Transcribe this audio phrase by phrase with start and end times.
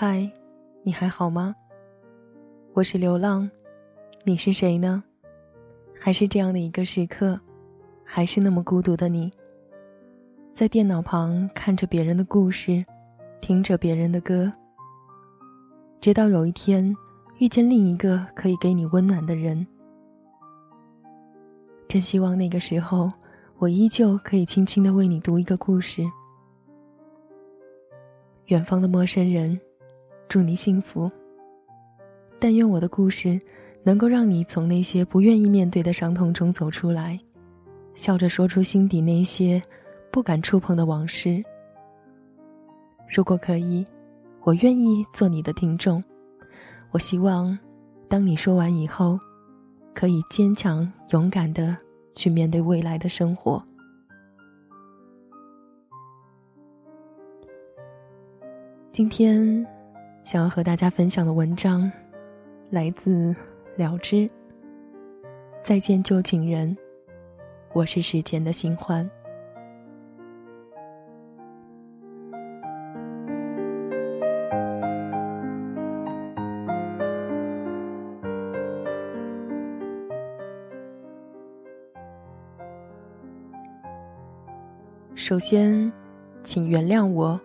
[0.00, 0.30] 嗨，
[0.84, 1.52] 你还好吗？
[2.72, 3.50] 我是流浪，
[4.22, 5.02] 你是谁呢？
[5.98, 7.36] 还是这样的一个时刻，
[8.04, 9.28] 还是那么孤独的你，
[10.54, 12.86] 在电脑旁看着别人的故事，
[13.40, 14.52] 听着别人的歌，
[16.00, 16.96] 直到有一天
[17.38, 19.66] 遇见另一个可以给你温暖的人。
[21.88, 23.12] 真希望那个时候，
[23.56, 26.04] 我依旧可以轻轻的为你读一个故事。
[28.46, 29.60] 远方的陌生人。
[30.28, 31.10] 祝你幸福。
[32.38, 33.40] 但愿我的故事
[33.82, 37.18] 能够让你从那些不愿意面对的伤痛中走出来，
[37.94, 39.60] 笑着说出心底那些
[40.12, 41.42] 不敢触碰的往事。
[43.12, 43.84] 如果可以，
[44.42, 46.02] 我愿意做你的听众。
[46.90, 47.58] 我希望，
[48.08, 49.18] 当你说完以后，
[49.94, 51.76] 可以坚强勇敢的
[52.14, 53.62] 去面对未来的生活。
[58.92, 59.66] 今天。
[60.22, 61.90] 想要和大家分享的文章，
[62.70, 63.34] 来自
[63.76, 64.28] 了之。
[65.62, 66.76] 再见旧情人，
[67.72, 69.10] 我是时间的新欢。
[85.14, 85.92] 首先，
[86.42, 87.38] 请原谅我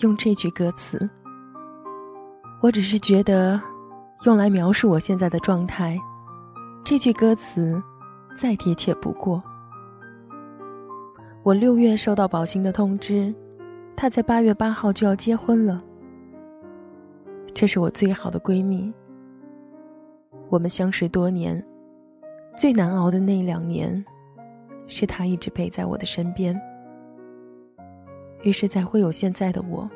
[0.00, 1.08] 用这句歌词。
[2.66, 3.62] 我只是觉得，
[4.24, 5.96] 用来描述我现在的状态，
[6.84, 7.80] 这句歌词
[8.36, 9.40] 再贴切不过。
[11.44, 13.32] 我六月收到宝兴的通知，
[13.94, 15.80] 她在八月八号就要结婚了。
[17.54, 18.92] 这是我最好的闺蜜，
[20.48, 21.64] 我们相识多年，
[22.56, 24.04] 最难熬的那两年，
[24.88, 26.60] 是她一直陪在我的身边，
[28.42, 29.88] 于是才会有现在的我。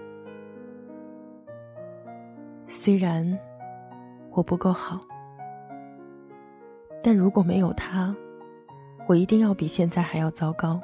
[2.72, 3.36] 虽然
[4.30, 5.00] 我不够好，
[7.02, 8.14] 但如果没有他，
[9.08, 10.80] 我一定要比现在还要糟糕。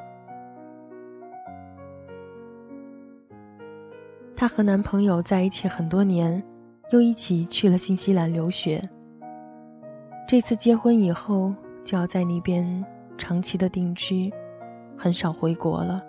[4.34, 6.42] 她和男朋友在一起很多年，
[6.90, 8.82] 又一起去了新西兰留学。
[10.26, 11.54] 这次结婚以后，
[11.84, 12.84] 就要在那边
[13.16, 14.28] 长期的定居，
[14.98, 16.02] 很少回国了。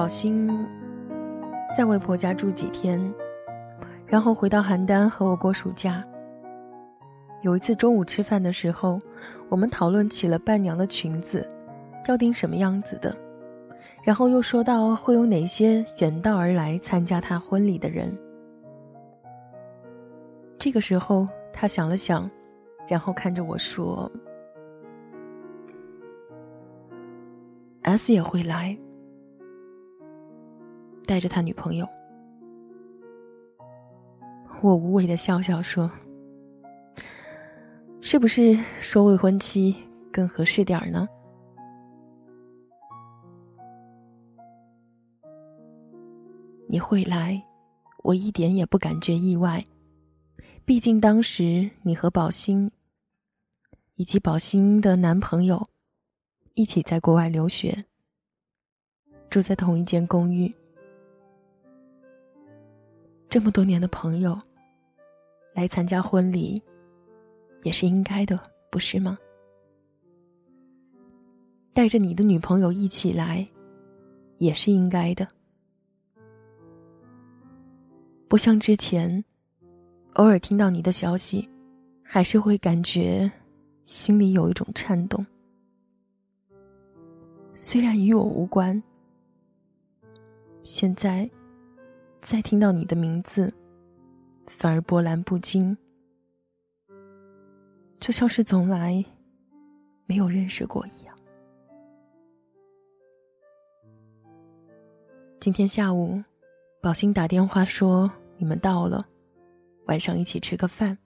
[0.00, 0.48] 宝兴
[1.76, 2.98] 在外婆家住几天，
[4.06, 6.02] 然后回到邯郸和我过暑假。
[7.42, 8.98] 有一次中午吃饭的时候，
[9.50, 11.46] 我们讨论起了伴娘的裙子
[12.08, 13.14] 要订什么样子的，
[14.02, 18.10] 然后又说到会有哪些远道而来参加她婚礼的人。
[20.58, 22.30] 这个时候，他想了想，
[22.88, 24.10] 然后看着我说
[27.82, 28.74] ：“S 也会来。”
[31.10, 31.84] 带着他女朋友，
[34.62, 35.90] 我无谓的笑笑说
[38.00, 39.74] ：“是不是说未婚妻
[40.12, 41.08] 更合适点儿呢？”
[46.68, 47.42] 你会来，
[48.04, 49.64] 我一点也不感觉意外。
[50.64, 52.70] 毕竟当时你和宝兴
[53.96, 55.68] 以及宝兴的男朋友
[56.54, 57.84] 一起在国外留学，
[59.28, 60.54] 住在同一间公寓。
[63.30, 64.36] 这么多年的朋友，
[65.54, 66.60] 来参加婚礼，
[67.62, 68.36] 也是应该的，
[68.72, 69.16] 不是吗？
[71.72, 73.48] 带着你的女朋友一起来，
[74.38, 75.28] 也是应该的。
[78.26, 79.24] 不像之前，
[80.14, 81.48] 偶尔听到你的消息，
[82.02, 83.30] 还是会感觉
[83.84, 85.24] 心里有一种颤动。
[87.54, 88.82] 虽然与我无关，
[90.64, 91.30] 现在。
[92.20, 93.52] 再听到你的名字，
[94.46, 95.76] 反而波澜不惊，
[97.98, 99.04] 就像是从来
[100.06, 101.16] 没有认识过一样。
[105.40, 106.22] 今天下午，
[106.82, 109.04] 宝兴打电话说你们到了，
[109.86, 110.96] 晚上一起吃个饭。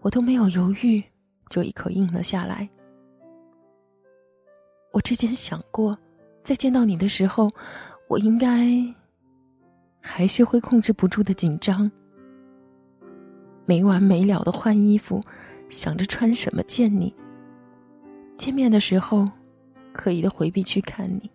[0.00, 1.02] 我都没有犹豫，
[1.50, 2.68] 就一口应了下来。
[4.92, 5.98] 我之前想过，
[6.44, 7.50] 在见到你的时候，
[8.06, 8.68] 我应该。
[10.10, 11.88] 还是会控制不住的紧张，
[13.66, 15.22] 没完没了的换衣服，
[15.68, 17.14] 想着穿什么见你。
[18.38, 19.28] 见面的时候，
[19.92, 21.30] 刻意的回避去看你。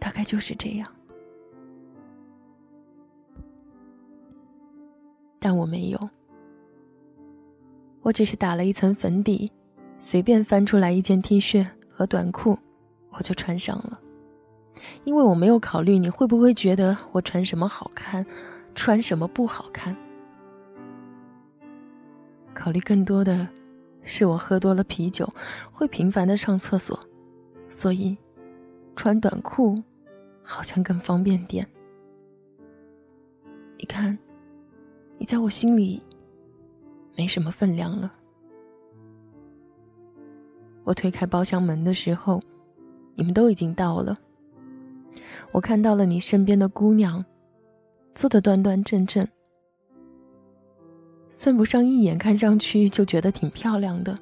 [0.00, 0.90] 大概就是这样。
[5.38, 6.10] 但我没有，
[8.00, 9.52] 我只是打了一层粉底，
[10.00, 12.58] 随便翻出来一件 T 恤和短裤，
[13.10, 14.00] 我就穿上了。
[15.04, 18.24] 因为我没有考虑你会不会觉得我穿什么好看，
[18.74, 19.96] 穿什么不好看。
[22.54, 23.48] 考虑更多的
[24.02, 25.28] 是我喝多了啤酒，
[25.70, 26.98] 会频繁的上厕所，
[27.68, 28.16] 所以
[28.96, 29.82] 穿短裤
[30.42, 31.66] 好像更方便点。
[33.78, 34.18] 你看。
[35.18, 36.02] 你在我心里
[37.16, 38.12] 没什么分量了。
[40.82, 42.42] 我推开包厢门的时候，
[43.14, 44.18] 你们都已经到了。
[45.50, 47.24] 我看到了你身边的姑娘，
[48.14, 49.26] 坐得端端正正，
[51.28, 54.18] 算不上一眼看上去就觉得挺漂亮的，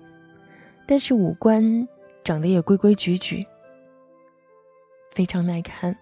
[0.87, 1.89] 但是五官
[2.25, 3.47] 长得也规规矩矩，
[5.11, 5.97] 非常耐看，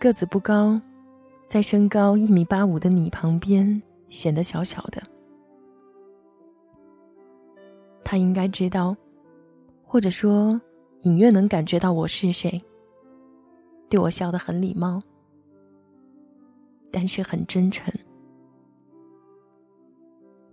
[0.00, 0.80] 个子不高。
[1.48, 5.02] 在身高一米八五的你旁边，显得小小的。
[8.04, 8.94] 他应该知道，
[9.82, 10.60] 或者说
[11.02, 12.60] 隐约能感觉到我是谁。
[13.88, 15.02] 对我笑得很礼貌，
[16.90, 17.92] 但是很真诚。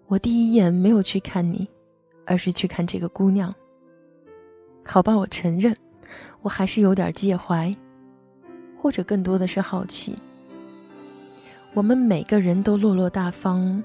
[0.07, 1.67] 我第一眼没有去看你，
[2.25, 3.53] 而是去看这个姑娘。
[4.85, 5.75] 好吧，我承认，
[6.41, 7.75] 我还是有点介怀，
[8.77, 10.15] 或者更多的是好奇。
[11.73, 13.83] 我们每个人都落落大方，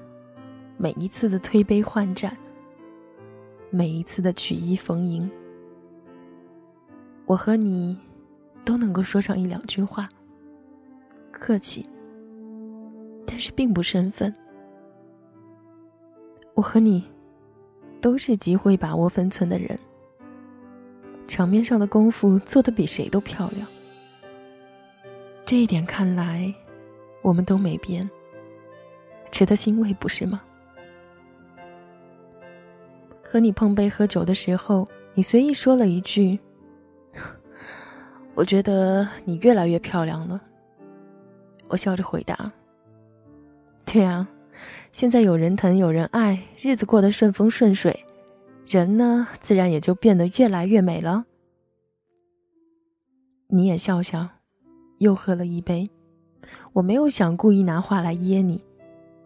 [0.77, 2.37] 每一次的推杯换盏，
[3.71, 5.29] 每一次的曲意逢迎，
[7.31, 7.97] 我和你
[8.65, 10.09] 都能够说上一两句话，
[11.31, 11.87] 客气，
[13.25, 14.35] 但是并不生分。
[16.53, 17.01] 我和你
[18.01, 19.79] 都是极会把握分寸的人，
[21.25, 23.65] 场面上的功夫做得比谁都漂亮，
[25.45, 26.53] 这一点看来。
[27.21, 28.09] 我们都没变，
[29.31, 30.41] 值得欣慰，不是吗？
[33.23, 36.37] 和你碰杯喝酒的时候，你随意说了一句
[38.35, 40.41] ：“我觉得你越来越漂亮了。”
[41.67, 42.51] 我笑着回答
[43.85, 44.27] ：“对啊，
[44.91, 48.05] 现在有人疼，有人爱，日子过得顺风顺水，
[48.67, 51.25] 人呢，自然也就变得越来越美了。”
[53.47, 54.27] 你也笑笑，
[54.99, 55.89] 又喝了一杯。
[56.73, 58.63] 我没有想故意拿话来噎你，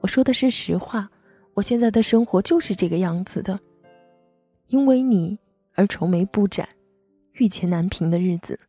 [0.02, 1.10] 我说的是实话。
[1.54, 3.60] 我现在的生活就是这个样子的，
[4.68, 5.40] 因为你
[5.74, 6.68] 而愁眉不展、
[7.34, 8.60] 欲前难平的日子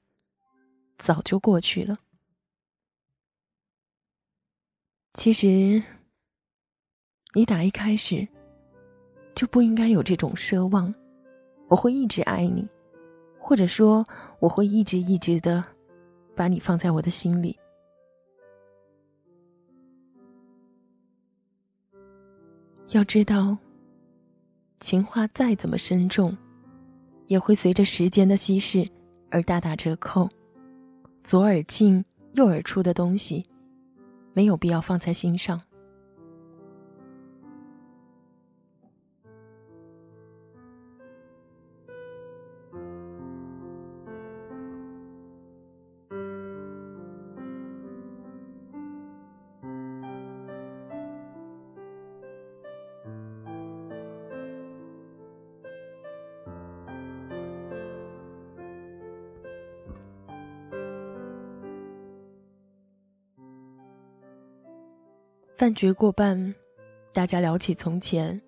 [0.98, 1.96] 早就过去了。
[5.14, 5.82] 其实，
[7.34, 8.26] 你打一开始
[9.34, 10.94] 就不应该有这种奢望。
[11.68, 12.68] 我会一直爱你，
[13.38, 14.06] 或者说，
[14.38, 15.64] 我会一直一直的
[16.34, 17.58] 把你放在我的心里。
[22.90, 23.58] 要知道，
[24.78, 26.36] 情话再怎么深重，
[27.26, 28.88] 也会随着时间的稀释
[29.28, 30.28] 而大打折扣。
[31.26, 32.04] 左耳进
[32.34, 33.44] 右耳出的东西，
[34.32, 35.60] 没有必要放在心上。
[65.66, 66.54] 饭局过半，
[67.12, 68.40] 大家聊起从前，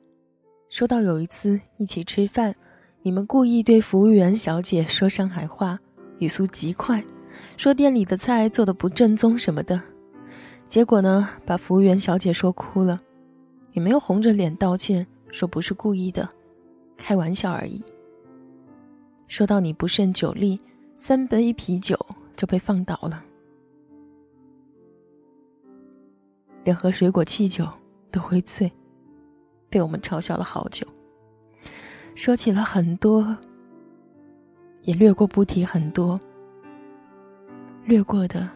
[0.68, 2.54] 说到有一次一起吃饭，
[3.02, 5.76] 你们故意对服务员小姐说上海话，
[6.20, 7.02] 语速极快，
[7.56, 9.82] 说店里的菜做的不正宗什么的，
[10.68, 12.96] 结果呢，把服务员小姐说哭了，
[13.72, 16.28] 也没有红着脸道歉，说不是故意的，
[16.96, 17.82] 开玩笑而已。
[19.26, 20.60] 说到你不胜酒力，
[20.96, 21.98] 三杯啤酒
[22.36, 23.24] 就被放倒了。
[26.68, 27.66] 连喝水果气酒
[28.10, 28.70] 都会醉，
[29.70, 30.86] 被我们嘲笑了好久。
[32.14, 33.34] 说起了很多，
[34.82, 36.20] 也略过不提很多。
[37.86, 38.46] 略过的，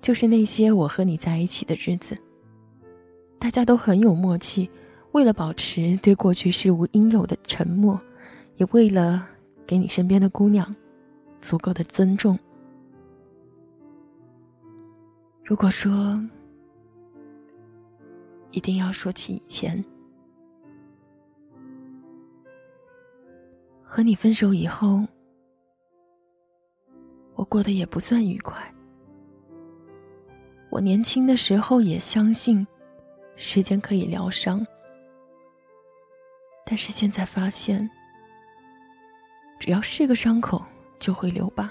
[0.00, 2.16] 就是那些我和你在一起的日子。
[3.40, 4.70] 大家都很有默契，
[5.10, 8.00] 为了保持对过去事物应有的沉默，
[8.54, 9.26] 也为了
[9.66, 10.72] 给你身边的姑娘
[11.40, 12.38] 足够的尊重。
[15.42, 16.16] 如果说，
[18.54, 19.84] 一定要说起以前，
[23.82, 25.02] 和你分手以后，
[27.34, 28.72] 我过得也不算愉快。
[30.70, 32.64] 我年轻的时候也相信，
[33.34, 34.64] 时间可以疗伤，
[36.64, 37.90] 但是现在发现，
[39.58, 40.64] 只要是个伤口，
[41.00, 41.68] 就会留疤。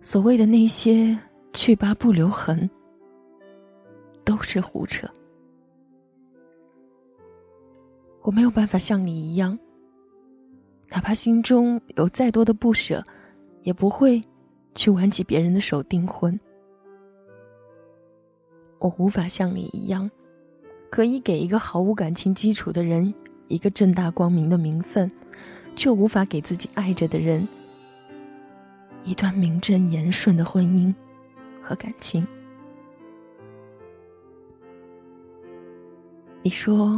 [0.00, 1.18] 所谓的那些
[1.54, 2.70] 去疤不留痕，
[4.26, 5.08] 都是胡扯。
[8.22, 9.56] 我没有办法像你一样，
[10.88, 13.02] 哪怕心中有再多的不舍，
[13.62, 14.20] 也不会
[14.74, 16.38] 去挽起别人的手订婚。
[18.80, 20.10] 我无法像你一样，
[20.90, 23.14] 可以给一个毫无感情基础的人
[23.46, 25.08] 一个正大光明的名分，
[25.76, 27.46] 却无法给自己爱着的人
[29.04, 30.92] 一段名正言顺的婚姻
[31.62, 32.26] 和感情。
[36.46, 36.96] 你说。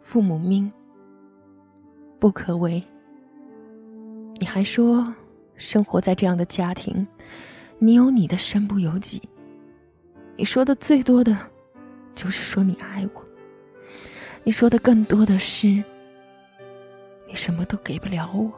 [0.00, 0.70] 父母命
[2.18, 2.82] 不可违。
[4.38, 5.10] 你还说，
[5.54, 7.08] 生活在这样的家庭，
[7.78, 9.22] 你有你的身不由己。
[10.36, 11.34] 你说的最多的，
[12.14, 13.24] 就是说你爱我。
[14.44, 15.66] 你说的更多的是，
[17.26, 18.52] 你什么都给不了我。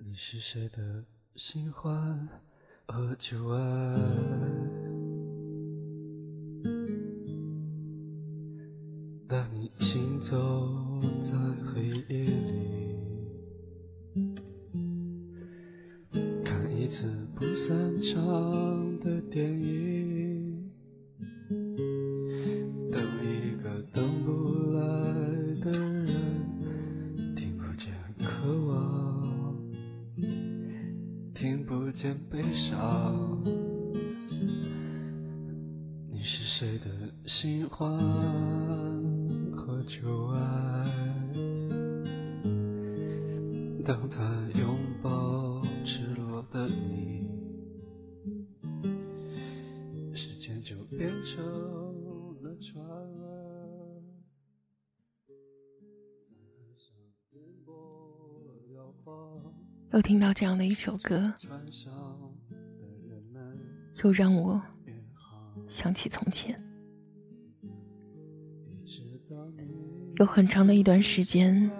[0.00, 2.28] 你是谁的新欢
[2.86, 4.67] 和旧爱？
[50.68, 51.42] 就变成
[52.42, 52.84] 了船，
[59.94, 61.32] 又听到这样的一首歌，
[64.04, 64.60] 又让我
[65.66, 66.62] 想起从前。
[70.16, 71.70] 有很长的一段时间，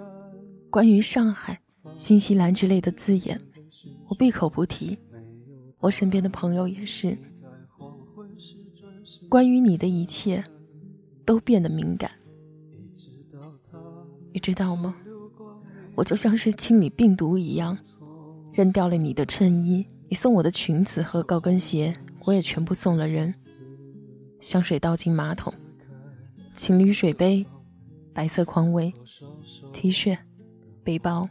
[0.71, 1.61] 关于上海、
[1.95, 3.39] 新西兰之类的字眼，
[4.09, 4.99] 我闭口不提。
[5.79, 7.15] 我身边的朋友也是，
[9.29, 10.43] 关于你的一切，
[11.25, 12.11] 都变得敏感。
[14.33, 14.95] 你知道吗？
[15.95, 17.77] 我就像是清理病毒一样。
[18.53, 21.95] 扔掉了你的衬衣，你送我的裙子和高跟鞋，
[22.25, 23.33] 我也全部送了人。
[24.41, 25.53] 香水倒进马桶，
[26.55, 27.47] 情侣水杯，
[28.13, 28.93] 白色匡威
[29.73, 30.19] ，T 恤，
[30.83, 31.29] 背包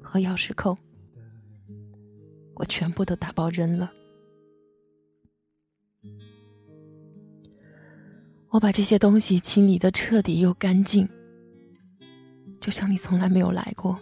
[0.00, 0.78] 和钥匙扣，
[2.54, 3.90] 我全部都打包扔了。
[8.52, 11.08] 我把这些东西清理的彻底又干净，
[12.60, 13.98] 就像你从来没有来过。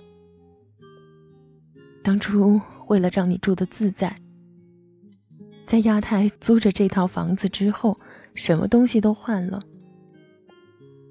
[2.02, 4.12] 当初为了让你住的自在，
[5.64, 7.96] 在亚太租着这套房子之后，
[8.34, 9.62] 什么东西都换了，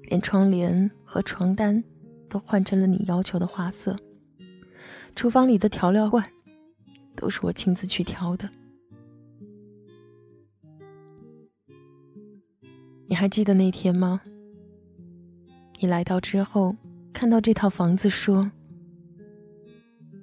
[0.02, 1.82] 连窗帘和床单
[2.28, 3.96] 都换成了你要求的花色。
[5.16, 6.30] 厨房里的调料罐
[7.16, 8.46] 都是我亲自去挑的。
[13.20, 14.22] 还记得那天吗？
[15.78, 16.74] 你来到之后，
[17.12, 18.50] 看到这套房子，说：“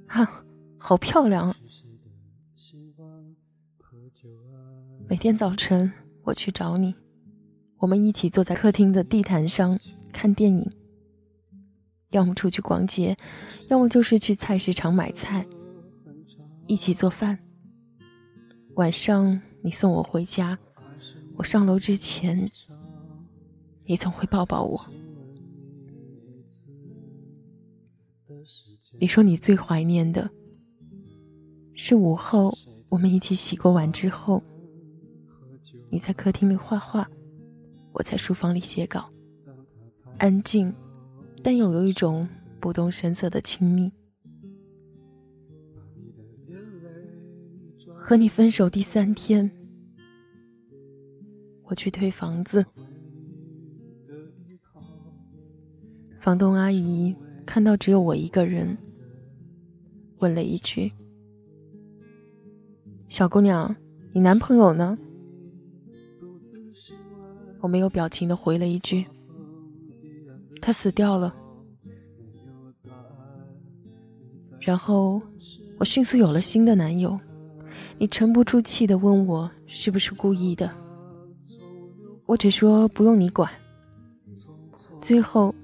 [0.10, 0.44] 哈。”
[0.80, 1.56] 好漂亮！
[5.08, 6.96] 每天早晨我去找你，
[7.78, 9.78] 我们一起坐在客厅的地毯上
[10.12, 10.68] 看电影，
[12.10, 13.16] 要么出去逛街，
[13.70, 15.46] 要么就是去菜市场买菜，
[16.66, 17.38] 一起做饭。
[18.74, 20.58] 晚上你送我回家，
[21.36, 22.50] 我上楼之前，
[23.88, 24.80] 你总会抱抱我。
[29.00, 30.30] 你说你最怀念的。
[31.74, 32.54] 是午后，
[32.90, 34.44] 我们一起洗过碗之后，
[35.90, 37.10] 你在客厅里画画，
[37.94, 39.10] 我在书房里写稿，
[40.18, 40.74] 安静，
[41.42, 42.28] 但又有一种
[42.60, 43.92] 不动声色的亲密。
[47.96, 49.50] 和你分手第三天，
[51.64, 52.66] 我去退房子，
[56.28, 57.16] 房东阿姨
[57.46, 58.78] 看到只有我一个人，
[60.18, 60.92] 问了一句
[63.08, 63.74] ：“小姑娘，
[64.12, 64.98] 你男朋友呢？”
[67.64, 69.06] 我没有表情的回了一句
[70.62, 71.34] ：“他死掉了。”
[74.60, 75.22] 然后
[75.80, 77.18] 我迅速有了新的男友。
[77.98, 80.70] 你沉不住气的问我是不是故意的，
[82.26, 83.50] 我只说不用你管。
[85.00, 85.56] 最后，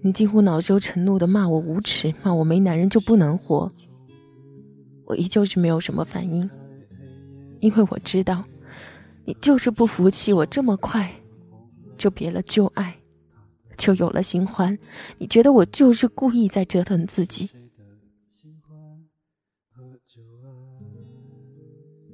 [0.00, 3.70] 你几乎恼羞成怒的骂我无耻，骂我没男人就不能活。
[5.04, 6.48] 我依旧是没有什么反应，
[7.60, 8.44] 因为我知道，
[9.24, 11.10] 你就是不服气我这么快
[11.96, 12.96] 就别了旧爱，
[13.76, 14.78] 就有了新欢。
[15.18, 17.48] 你觉得我就是故意在折腾自己。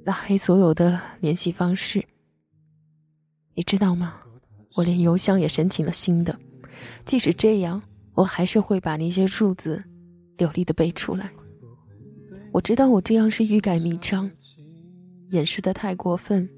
[0.03, 2.03] 拉黑所有的联系方式，
[3.55, 4.15] 你知道吗？
[4.75, 6.37] 我连邮箱也申请了新的。
[7.05, 7.81] 即使这样，
[8.13, 9.83] 我还是会把那些数字
[10.37, 11.31] 流利的背出来。
[12.51, 14.29] 我知道我这样是欲盖弥彰，
[15.29, 16.49] 掩饰的太过分，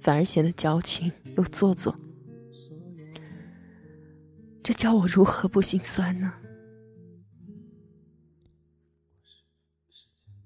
[0.00, 1.94] 反而显得矫情又做作。
[4.62, 6.32] 这叫我如何不心酸呢？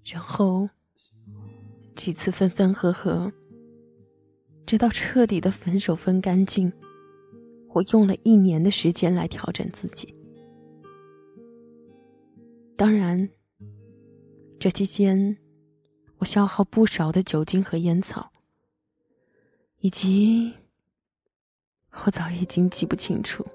[0.04, 0.68] 然后。
[1.94, 3.30] 几次分分合合，
[4.66, 6.72] 直到彻底的分手分干净，
[7.72, 10.14] 我用了一年的时间来调整自己。
[12.76, 13.28] 当然，
[14.58, 15.36] 这期间
[16.18, 18.30] 我消耗不少的酒精和烟草，
[19.78, 20.52] 以及
[22.04, 23.46] 我早已经记不清楚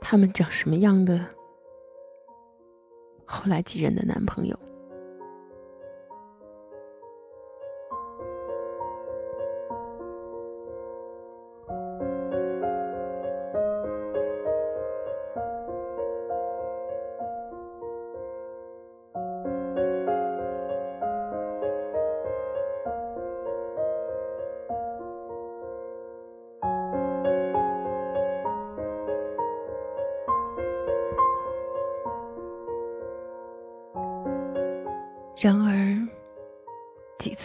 [0.00, 1.24] 他们长什么样的。
[3.24, 4.58] 后来几任的男朋友。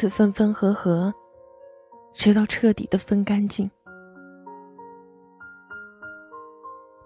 [0.03, 1.13] 几次分分合合，
[2.11, 3.71] 直到彻底的分干净。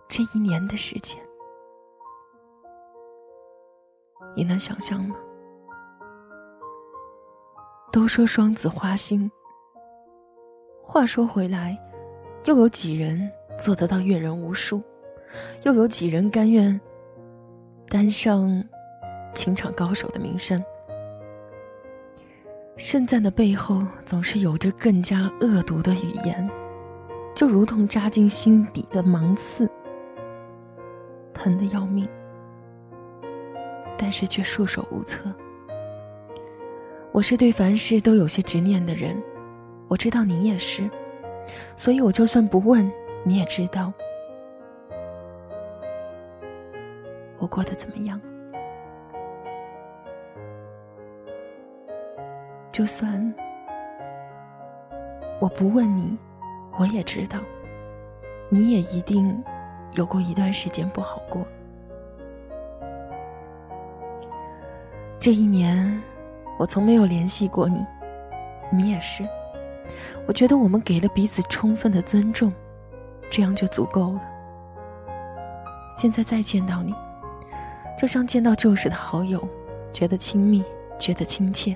[0.07, 1.15] 这一年的时间，
[4.35, 5.15] 你能想象吗？
[7.91, 9.29] 都说双子花心，
[10.81, 11.79] 话说回来，
[12.45, 14.81] 又有几人做得到阅人无数？
[15.61, 16.81] 又有几人甘愿
[17.89, 18.49] 担上
[19.35, 20.59] 情场高手的名声？
[22.77, 26.47] 盛赞的背后总是有着更加恶毒的语言，
[27.33, 29.67] 就如同扎进心底的芒刺，
[31.33, 32.07] 疼得要命，
[33.97, 35.33] 但是却束手无策。
[37.11, 39.19] 我是对凡事都有些执念的人，
[39.87, 40.87] 我知道你也是，
[41.75, 42.89] 所以我就算不问，
[43.23, 43.91] 你也知道
[47.39, 48.21] 我过得怎么样。
[52.77, 53.33] 就算
[55.39, 56.15] 我不问你，
[56.77, 57.39] 我也知道，
[58.49, 59.43] 你也一定
[59.93, 61.43] 有过一段时间不好过。
[65.17, 65.99] 这一年，
[66.59, 67.83] 我从没有联系过你，
[68.71, 69.27] 你也是。
[70.27, 72.53] 我觉得我们给了彼此充分的尊重，
[73.27, 74.21] 这样就足够了。
[75.91, 76.93] 现在再见到你，
[77.97, 79.43] 就像见到旧时的好友，
[79.91, 80.63] 觉得亲密，
[80.99, 81.75] 觉得亲切。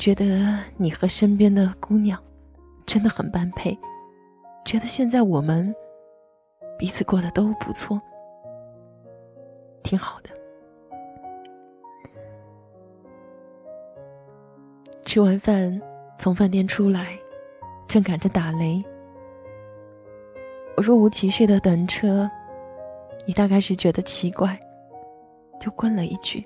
[0.00, 0.24] 觉得
[0.78, 2.18] 你和身边的姑娘
[2.86, 3.78] 真的很般配，
[4.64, 5.74] 觉得现在我们
[6.78, 8.00] 彼此过得都不错，
[9.82, 10.30] 挺好的。
[15.04, 15.78] 吃完饭
[16.16, 17.18] 从饭店出来，
[17.86, 18.82] 正赶着打雷，
[20.78, 22.26] 我若无其事的等车，
[23.26, 24.58] 你大概是觉得奇怪，
[25.60, 26.42] 就问了一句：“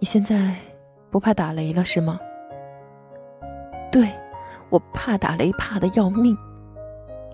[0.00, 0.56] 你现在？”
[1.10, 2.18] 不怕打雷了是吗？
[3.90, 4.12] 对，
[4.68, 6.36] 我怕打雷，怕的要命。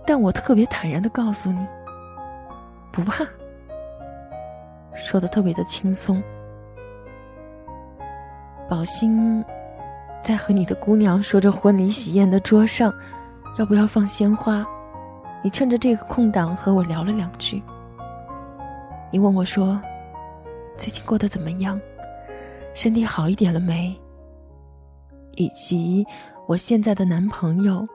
[0.06, 1.66] 但我特别坦然的告诉你，
[2.92, 3.24] 不怕。
[4.94, 6.22] 说的特别的轻松。
[8.68, 9.44] 宝兴
[10.22, 12.92] 在和你的姑娘说着婚礼喜宴的桌上，
[13.58, 14.64] 要不要放鲜花？
[15.42, 17.62] 你趁着这个空档和我聊了两句。
[19.10, 19.80] 你问我说，
[20.76, 21.80] 最近过得怎么样？
[22.74, 23.96] 身体好一点了没？
[25.36, 26.04] 以及
[26.46, 27.86] 我现在的男朋友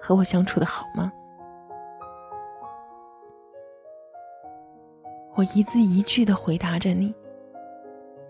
[0.00, 1.10] 和我相处的好吗？
[5.36, 7.14] 我一字一句的回答着你，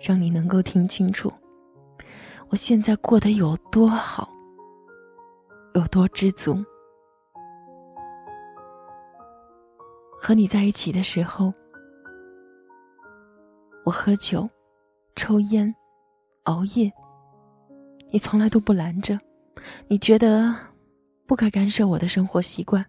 [0.01, 1.33] 让你能够听清楚，
[2.49, 4.29] 我现在过得有多好，
[5.75, 6.57] 有多知足。
[10.19, 11.53] 和你在一起的时候，
[13.85, 14.49] 我喝酒、
[15.17, 15.75] 抽烟、
[16.45, 16.93] 熬夜，
[18.11, 19.19] 你从来都不拦着。
[19.89, 20.55] 你觉得
[21.27, 22.85] 不该干涉我的生活习惯，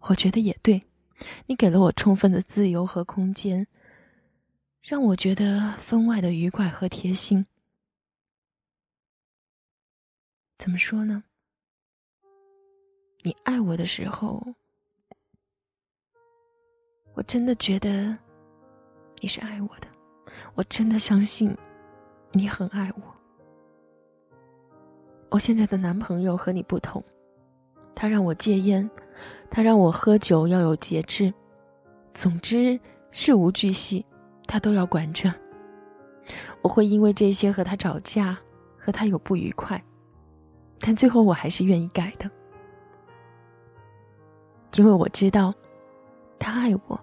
[0.00, 0.82] 我觉得也对。
[1.46, 3.66] 你给了我充分的自由和空间，
[4.82, 7.46] 让我觉得分外的愉快和贴心。
[10.58, 11.22] 怎么说呢？
[13.22, 14.42] 你爱我的时候。
[17.14, 18.16] 我真的觉得
[19.20, 19.86] 你是爱我的，
[20.54, 21.56] 我真的相信
[22.32, 23.02] 你很爱我。
[25.30, 27.02] 我现在的男朋友和你不同，
[27.94, 28.88] 他让我戒烟，
[29.50, 31.32] 他让我喝酒要有节制，
[32.12, 32.78] 总之
[33.10, 34.04] 事无巨细，
[34.46, 35.32] 他都要管着。
[36.60, 38.38] 我会因为这些和他吵架，
[38.78, 39.82] 和他有不愉快，
[40.80, 42.30] 但最后我还是愿意改的，
[44.76, 45.52] 因为我知道。
[46.44, 47.00] 他爱我，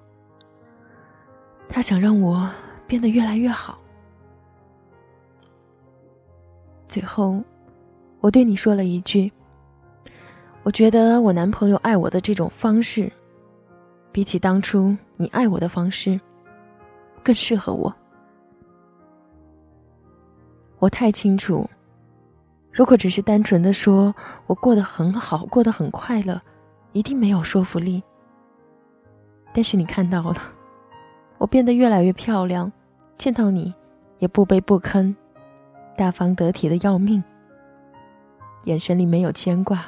[1.70, 2.52] 他想让我
[2.90, 3.80] 变得越来越好。
[6.88, 7.40] 最后，
[8.20, 9.32] 我对你说了一句
[10.64, 13.12] ：“我觉得我男朋友爱我的这种方式，
[14.12, 16.20] 比起当初你爱我的方式，
[17.24, 17.94] 更适合我。”
[20.80, 21.70] 我太清楚，
[22.72, 24.12] 如果只是单纯的说
[24.48, 26.42] 我过得很好，过得很快乐，
[26.94, 28.02] 一定没有说服力。
[29.54, 30.42] 但是你看到了，
[31.38, 32.72] 我变得越来越漂亮，
[33.20, 33.76] 见到你
[34.20, 35.14] 也不卑不吭，
[35.98, 37.22] 大方得体的要命。
[38.64, 39.86] 眼神里没有牵挂。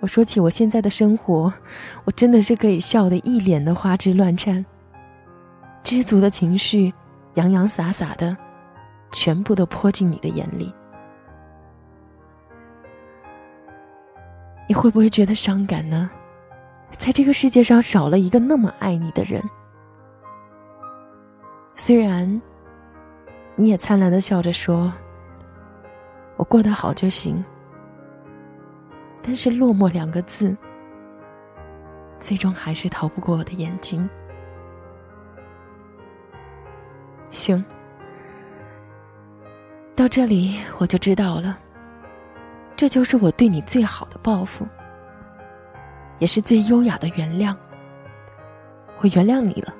[0.00, 1.52] 我说起我现在的生活，
[2.04, 4.64] 我真的是可以笑得一脸的花枝乱颤，
[5.82, 6.90] 知足的情绪
[7.34, 8.34] 洋洋洒洒的，
[9.12, 10.72] 全部都泼进你的眼里。
[14.66, 16.10] 你会不会觉得伤感呢？
[16.96, 19.42] 在这个世界上少了一个那么爱你的人，
[21.82, 22.40] 虽然
[23.56, 24.92] 你也灿烂的笑着说
[26.36, 27.42] ：“我过得好就行。”
[29.24, 30.54] 但是落寞两个字，
[32.18, 34.06] 最终还是逃不过我的眼睛。
[37.30, 37.64] 行，
[39.96, 41.58] 到这里我就知道了，
[42.76, 44.68] 这就是我对你最好的报复。
[46.18, 47.56] 也是最优雅的原谅。
[48.98, 49.74] 我原谅你了。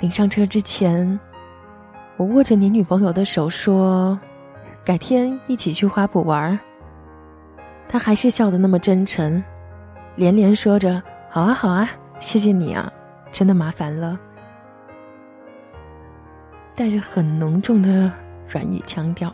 [0.00, 1.20] 临上车之前，
[2.16, 4.18] 我握着你女朋友的手说
[4.82, 6.58] ：“改天一起去花圃玩。”
[7.86, 9.44] 她还是笑得那么真诚，
[10.16, 12.90] 连连说着：“好啊，好啊，谢谢你啊，
[13.30, 14.18] 真的麻烦了。”
[16.74, 18.10] 带着很浓重的
[18.48, 19.30] 软语腔调，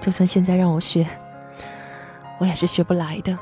[0.00, 1.06] 就算现在让我学。
[2.40, 3.38] 我也是学不来的。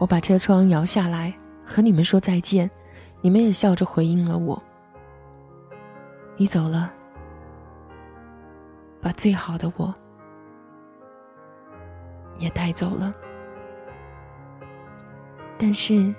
[0.00, 1.32] 我把车窗摇下来，
[1.64, 2.68] 和你们说再见，
[3.20, 4.60] 你们也笑着回应了我。
[6.40, 6.90] 你走了，
[9.02, 9.94] 把最好的我
[12.38, 13.12] 也带走了。
[15.58, 16.14] 但是，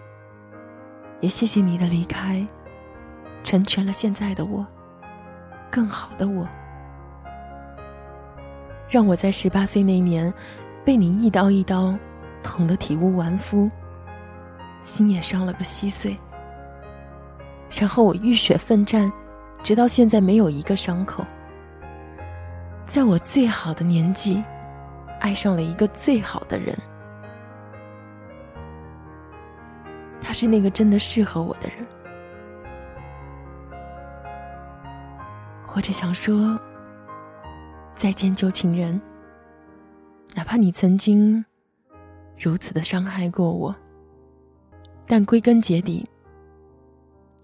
[1.21, 2.45] 也谢谢你的离开，
[3.43, 4.63] 成全了现在的我，
[5.71, 6.47] 更好的我，
[8.87, 10.31] 让我在十八岁那年。
[10.85, 11.97] 被你一刀一刀
[12.43, 13.69] 捅得体无完肤，
[14.83, 16.15] 心也伤了个稀碎。
[17.71, 19.11] 然后我浴血奋战，
[19.63, 21.25] 直到现在没有一个伤口。
[22.85, 24.43] 在我最好的年纪，
[25.19, 26.77] 爱上了一个最好的人，
[30.21, 31.77] 他是那个真的适合我的人。
[35.73, 36.59] 我只想说，
[37.95, 38.99] 再见，旧情人。
[40.35, 41.43] 哪怕你曾经
[42.37, 43.73] 如此的伤害过我，
[45.07, 46.05] 但归根结底，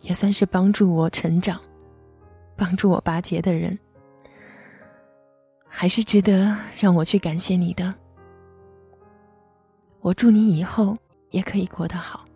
[0.02, 1.58] 也算是帮助我成长、
[2.58, 3.78] 帮助我拔节的人，
[5.66, 7.94] 还是值得让我去感谢你的。
[10.02, 10.98] 我祝你以后
[11.30, 12.27] 也可以过得好。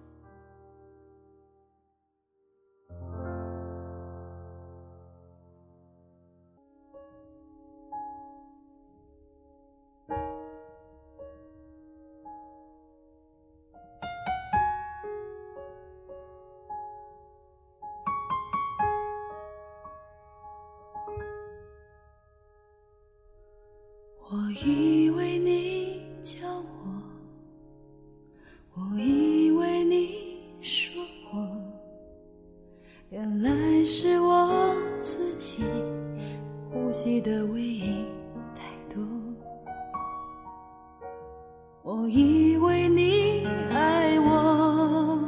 [41.84, 45.20] 我以为你爱我，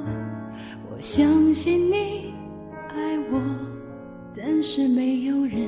[0.91, 2.31] 我相信你
[2.89, 3.41] 爱我，
[4.37, 5.67] 但是没有人，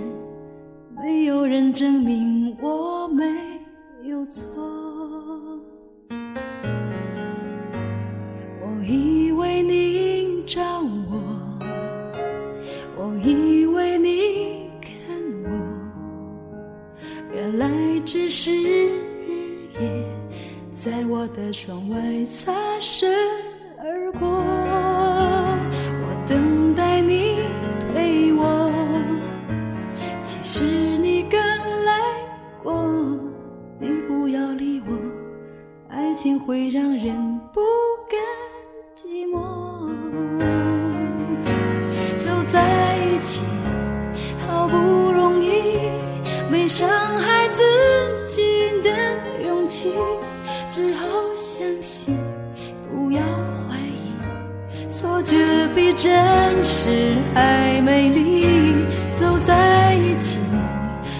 [56.06, 58.86] 真实还美丽。
[59.16, 60.40] 走在一起，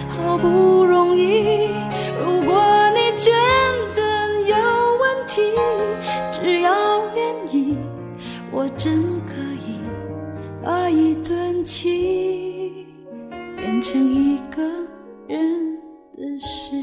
[0.08, 1.66] 好不容易。
[2.20, 2.54] 如果
[2.90, 3.32] 你觉
[3.96, 4.56] 得有
[5.00, 5.42] 问题，
[6.30, 7.76] 只要愿意，
[8.52, 9.34] 我真可
[9.66, 9.80] 以
[10.64, 12.86] 把一段情
[13.56, 14.62] 变成一个
[15.26, 15.76] 人
[16.12, 16.76] 的事。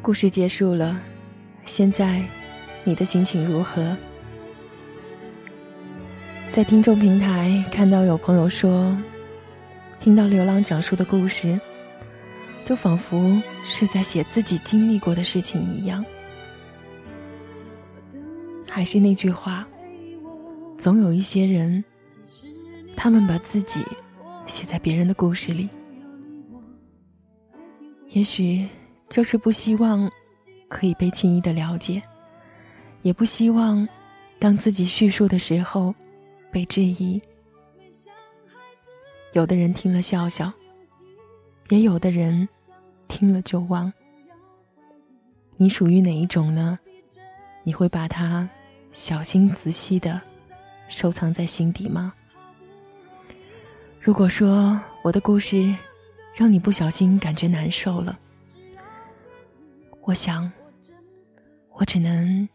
[0.00, 0.96] 故事结束了，
[1.66, 2.24] 现在
[2.84, 3.96] 你的心情如何？
[6.52, 8.96] 在听众平台看到有朋友说，
[10.00, 11.60] 听到刘浪讲述的故事，
[12.64, 16.04] 就仿佛是在写自己经历过的事情一样。
[18.70, 19.66] 还是那句话，
[20.78, 21.84] 总有一些人，
[22.96, 23.84] 他们把自己
[24.46, 25.68] 写在别人的故事里，
[28.10, 28.66] 也许。
[29.08, 30.10] 就是不希望
[30.68, 32.02] 可以被轻易的了解，
[33.02, 33.86] 也不希望
[34.38, 35.94] 当自己叙述的时候
[36.50, 37.20] 被质疑。
[39.32, 40.52] 有的人听了笑笑，
[41.68, 42.48] 也有的人
[43.08, 43.92] 听了就忘。
[45.56, 46.78] 你属于哪一种呢？
[47.62, 48.48] 你会把它
[48.92, 50.20] 小心仔细的
[50.88, 52.12] 收藏在心底吗？
[54.00, 55.74] 如果说我的故事
[56.34, 58.18] 让你不小心感觉难受了，
[60.02, 60.50] 我想，
[61.78, 62.48] 我只能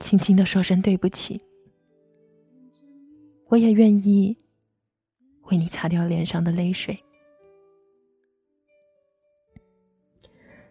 [0.00, 1.40] 轻轻的说声对不起。
[3.46, 4.36] 我也愿意
[5.42, 6.98] 为你擦掉脸上的泪水。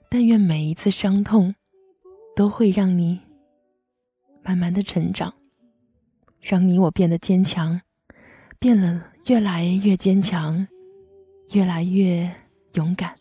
[0.09, 1.55] 但愿每一次伤痛，
[2.35, 3.17] 都会让你
[4.43, 5.33] 慢慢的成长，
[6.41, 7.79] 让你我变得坚强，
[8.59, 10.67] 变了越来越坚强，
[11.53, 12.29] 越来越
[12.73, 13.15] 勇敢，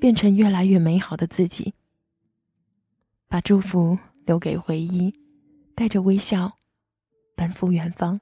[0.00, 1.74] 变成越来越美好的自己。
[3.34, 5.12] 把祝福留给回忆，
[5.74, 6.52] 带着微笑
[7.34, 8.20] 奔赴远方。